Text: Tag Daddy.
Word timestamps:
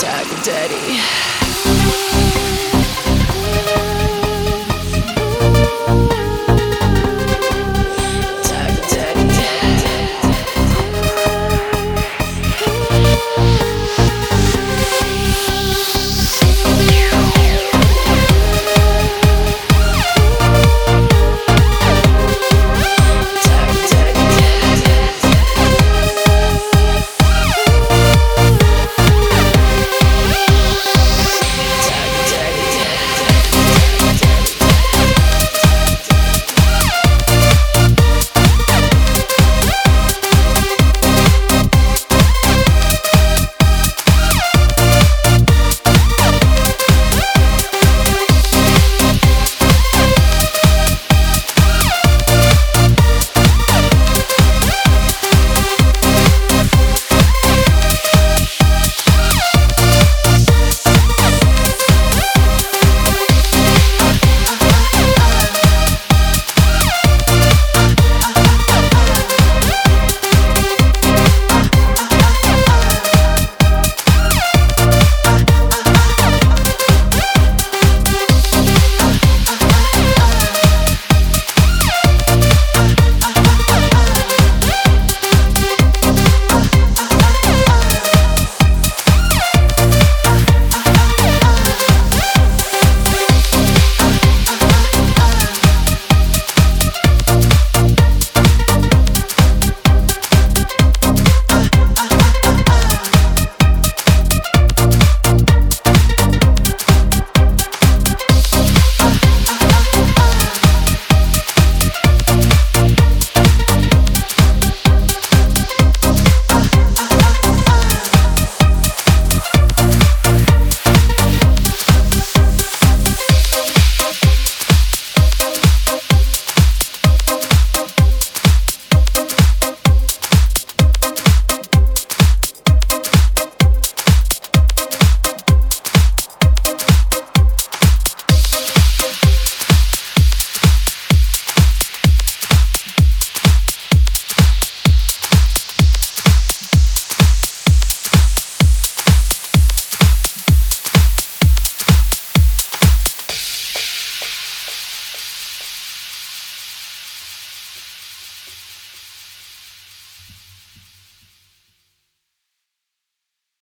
Tag 0.00 0.24
Daddy. 0.42 1.39